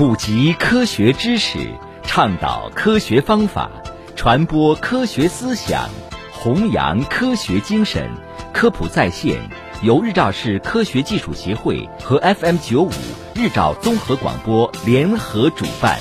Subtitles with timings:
[0.00, 1.58] 普及科学知识，
[2.04, 3.70] 倡导科学方法，
[4.16, 5.90] 传播科学思想，
[6.32, 8.10] 弘扬科学精神。
[8.50, 9.38] 科普在线
[9.82, 12.90] 由日照市科学技术协会和 FM 九五
[13.34, 15.98] 日照综合广播联合主办。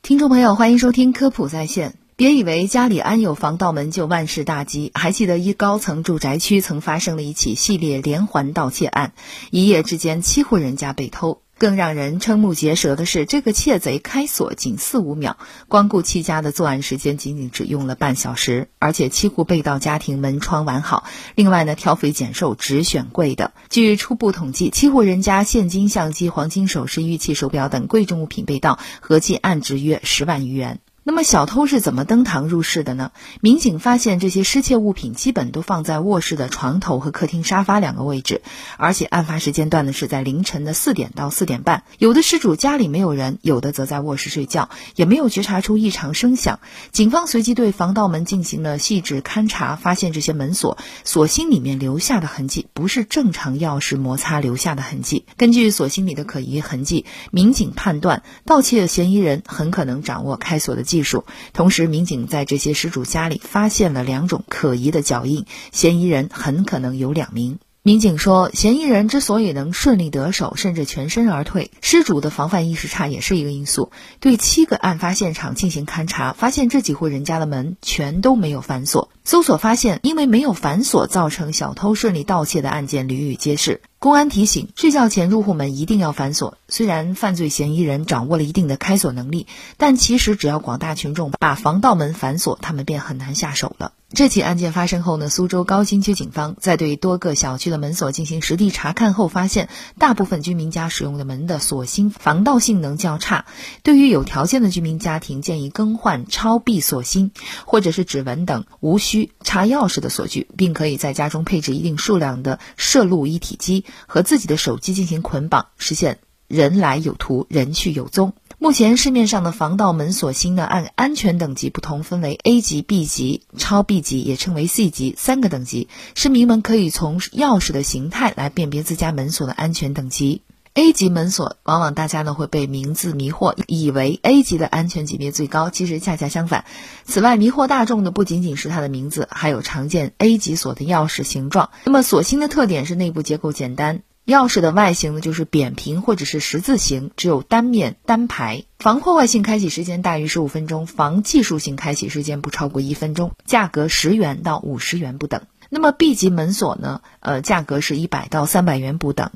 [0.00, 2.05] 听众朋友，欢迎收听科普在线。
[2.18, 4.90] 别以为家里安有防盗门就万事大吉。
[4.94, 9.12] 还记得一高层住宅区曾发生了一起系列连环盗窃案，
[9.50, 11.42] 一夜之间七户人家被偷。
[11.58, 15.36] 更让人瞠目结舌的是，这个窃贼开锁仅四五秒，
[15.68, 21.04] 光顾七家的作案时间仅仅只用了半小时，而且七户被盗家庭门窗完好。
[21.34, 23.52] 另外呢，挑肥拣瘦，只选贵的。
[23.68, 30.80] 据初步统计，七户人家现金、相机、黄金首饰、玉器、手表等贵重物品被盗，合计案值约十万余元。
[31.08, 33.12] 那么小偷是怎么登堂入室的呢？
[33.40, 38.42] 民警发现这些失窃物品基本都放在卧室的床头和客厅沙发两个位置，
[38.76, 41.84] 而且案发时间段呢是在凌晨的四点到四点半。
[41.98, 46.58] 有的失主家里没有人，有的则在卧室睡觉，也没有觉察出异常声响。
[46.90, 55.24] 警方随即对防盗门进行了细致勘查，发现这些门锁锁芯里面留下的痕迹不是正常钥匙摩擦留下的痕迹。
[55.36, 60.95] 根据锁芯里的可疑痕迹，民警判断盗窃嫌疑人很可能掌握开锁的技。
[60.96, 61.26] 技术。
[61.52, 67.58] 同时，民警在这些失主家里发现了两种可疑的脚印，嫌疑人很可能有两名。
[67.82, 73.92] 民警说，嫌疑人之所以能顺利得手，甚至全身而退，失主的防范意识差也是一个因素。
[74.20, 79.10] 对七个案发现场进行勘查，发现这几户人家的门全都没有反锁。
[79.22, 83.82] 搜索发现，因为没有反锁造成小偷顺利盗窃的案件屡屡皆是。
[83.98, 86.58] 公安提醒：睡觉前入户门一定要反锁。
[86.68, 93.92] 虽然犯罪嫌疑人掌握了一定的开锁能力，但其实只要广大群众把防盗门反锁，他们便很难下手了。
[94.12, 103.46] 这起案件发生后呢，苏州高新区警方在对多个小区的门锁进行实地查看后，发现大部分居民家使用的门的锁芯防盗性能较差。
[103.82, 107.32] 对于有条件的居民家庭，建议更换超闭锁芯
[107.64, 113.84] 或者是指纹等无需插钥匙的锁具，并可以在家中配置一定数量的摄录一体机。
[114.06, 118.34] 和自己的手机进行捆绑，实现人来有图，人去有踪。
[118.58, 125.88] 目前市面上的防盗门锁芯呢，按安全等级不同，分为 A 级、B 级、超 B 级，也称为 C 级三个等级。
[126.14, 130.40] 市民们可以从钥匙的形态来辨别自家门锁的安全等级。
[130.72, 136.66] A 级门锁，往往大家呢会被名字迷惑，以为 A 级的安全级别最高，其实恰恰相反。
[137.04, 141.70] 此外，迷惑大众的不仅仅是它的名字，还有常见 A 级锁的钥匙形状。
[141.84, 148.64] 那么锁芯的特点是内部结构简单，钥匙的外形呢就是扁平或者是十字形，只有单面单排。
[148.80, 155.42] 防破坏性开启时间大于十五分钟，防技术性开启时间不超过一分钟，价格十元到五十元不等。
[155.68, 157.02] 那么 B 级门锁呢？
[157.20, 159.30] 呃，价格是一百到三百元不等。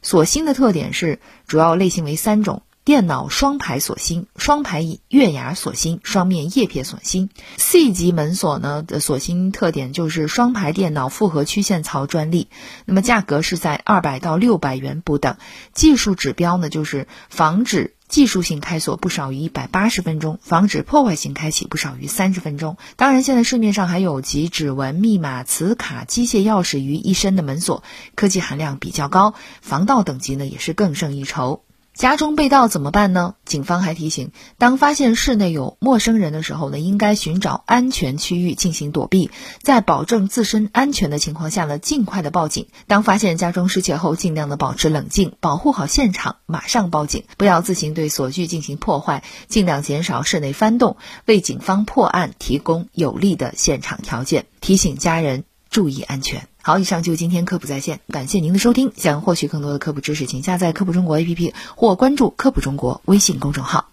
[0.00, 1.18] 锁芯的特点是
[1.48, 7.28] 主要类型为三种：电脑双排锁芯、双排月牙锁芯、双面叶片锁芯。
[7.56, 12.48] C 级门锁呢的锁芯特点就是双排电脑复合曲线槽专利，
[12.86, 15.36] 那么价格是在二百到六百元不等。
[15.72, 17.94] 技术指标呢就是防止。
[18.08, 22.76] 技术性开锁不少于一百八十分钟，防止破坏性开启不少于三十分钟。
[22.96, 27.84] 当然，现在市面上还有集指纹、密码、磁卡、机械钥匙于一身的门锁，
[28.16, 31.62] 科技含量比较高，防盗等级呢也是更胜一筹。
[32.00, 33.34] 家中被盗怎么办呢？
[33.44, 39.30] 警方还提醒，当发现室内有陌生人的时候呢，应该寻找安全区域进行躲避，
[39.60, 42.68] 在保证自身安全的情况下呢，尽快的报警。
[42.86, 50.96] 当发现家中失窃后，尽量的保持冷静，保护好现场，马上报警，不要自行对锁具进行破坏，尽量减少室内翻动，
[51.26, 54.46] 为警方破案提供有利的现场条件。
[54.62, 56.48] 提醒家人注意安全。
[56.62, 58.92] 好，以上就是今天科普在线，感谢您的收听。
[58.96, 63.90] 想获取更多的科普知识，请下载科普中国 APP 或关注科普中国微信公众号。